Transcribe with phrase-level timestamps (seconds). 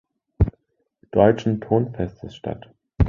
[1.11, 2.73] Deutschen Turnfestes statt.